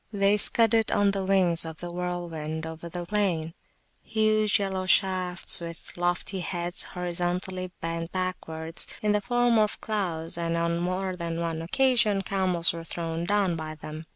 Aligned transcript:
They 0.11 0.35
scudded 0.37 0.91
on 0.91 1.11
the 1.11 1.23
wings 1.23 1.63
of 1.63 1.77
the 1.79 1.91
whirlwind 1.91 2.65
over 2.65 2.89
the 2.89 3.05
plain, 3.05 3.53
huge 4.01 4.57
yellow 4.59 4.87
shafts, 4.87 5.61
with 5.61 5.93
lofty 5.95 6.39
heads, 6.39 6.81
horizontally 6.81 7.71
bent 7.81 8.11
backwards, 8.11 8.87
in 9.03 9.11
the 9.11 9.21
form 9.21 9.59
of 9.59 9.79
clouds; 9.79 10.39
and 10.39 10.57
on 10.57 10.79
more 10.79 11.15
than 11.15 11.39
one 11.39 11.61
occasion 11.61 12.23
camels 12.23 12.73
were 12.73 12.83
thrown 12.83 13.25
down 13.25 13.55
by 13.55 13.75
them. 13.75 14.07